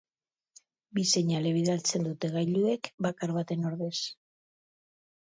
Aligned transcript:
Bi 0.99 1.03
seinale 1.11 1.51
bidaltzen 1.59 2.09
dute 2.09 2.33
gailuek, 2.39 2.93
bakar 3.09 3.37
baten 3.39 3.71
ordez. 3.75 3.95